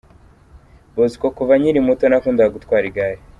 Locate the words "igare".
2.91-3.17